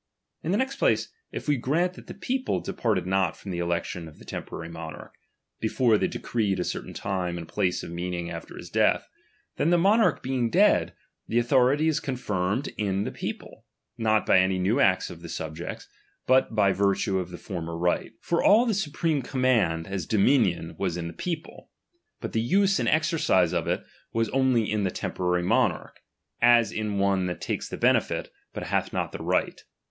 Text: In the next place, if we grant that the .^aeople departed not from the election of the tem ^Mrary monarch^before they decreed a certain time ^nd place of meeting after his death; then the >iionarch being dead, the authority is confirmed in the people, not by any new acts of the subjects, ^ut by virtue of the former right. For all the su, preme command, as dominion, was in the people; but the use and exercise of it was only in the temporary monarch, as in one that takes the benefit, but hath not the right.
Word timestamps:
In 0.41 0.49
the 0.51 0.57
next 0.57 0.77
place, 0.77 1.09
if 1.31 1.47
we 1.47 1.57
grant 1.57 1.93
that 1.93 2.07
the 2.07 2.15
.^aeople 2.15 2.63
departed 2.63 3.05
not 3.05 3.37
from 3.37 3.51
the 3.51 3.59
election 3.59 4.07
of 4.07 4.17
the 4.17 4.25
tem 4.25 4.41
^Mrary 4.41 4.71
monarch^before 5.63 5.99
they 5.99 6.07
decreed 6.07 6.59
a 6.59 6.63
certain 6.63 6.95
time 6.95 7.37
^nd 7.37 7.47
place 7.47 7.83
of 7.83 7.91
meeting 7.91 8.31
after 8.31 8.57
his 8.57 8.71
death; 8.71 9.07
then 9.57 9.69
the 9.69 9.77
>iionarch 9.77 10.23
being 10.23 10.49
dead, 10.49 10.95
the 11.27 11.37
authority 11.37 11.87
is 11.87 11.99
confirmed 11.99 12.69
in 12.79 13.03
the 13.03 13.11
people, 13.11 13.67
not 13.95 14.25
by 14.25 14.39
any 14.39 14.57
new 14.57 14.79
acts 14.79 15.11
of 15.11 15.21
the 15.21 15.29
subjects, 15.29 15.87
^ut 16.27 16.55
by 16.55 16.73
virtue 16.73 17.19
of 17.19 17.29
the 17.29 17.37
former 17.37 17.77
right. 17.77 18.13
For 18.21 18.43
all 18.43 18.65
the 18.65 18.73
su, 18.73 18.89
preme 18.89 19.23
command, 19.23 19.85
as 19.85 20.07
dominion, 20.07 20.75
was 20.79 20.97
in 20.97 21.05
the 21.09 21.13
people; 21.13 21.69
but 22.19 22.33
the 22.33 22.41
use 22.41 22.79
and 22.79 22.89
exercise 22.89 23.53
of 23.53 23.67
it 23.67 23.83
was 24.11 24.29
only 24.29 24.63
in 24.63 24.81
the 24.83 24.89
temporary 24.89 25.43
monarch, 25.43 25.99
as 26.41 26.71
in 26.71 26.97
one 26.97 27.27
that 27.27 27.39
takes 27.39 27.69
the 27.69 27.77
benefit, 27.77 28.31
but 28.51 28.63
hath 28.63 28.91
not 28.91 29.11
the 29.11 29.21
right. 29.21 29.63